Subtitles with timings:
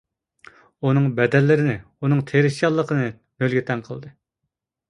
[0.87, 4.15] ئۇنىڭ بەدەللىرىنى، ئۇنىڭ تىرىشچانلىقىنى نۆلگە تەڭ قىلدى.